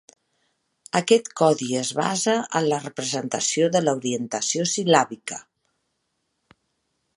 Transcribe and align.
Aquest 0.99 1.27
codi 1.41 1.67
es 1.81 1.91
basa 1.99 2.35
en 2.61 2.65
la 2.71 2.79
representació 2.87 3.69
de 3.77 3.83
l'orientació 3.85 4.67
sil·làbica. 4.75 5.41